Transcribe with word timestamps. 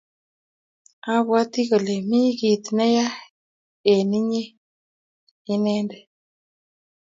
Abwati 1.13 1.61
kole 1.69 1.95
mi 2.09 2.21
kit 2.39 2.65
ne 2.75 2.85
ya 2.95 3.07
eng 3.91 4.11
inye 4.19 4.43
inendet 5.53 6.07